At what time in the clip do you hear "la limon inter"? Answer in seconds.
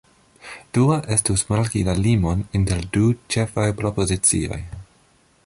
1.89-2.83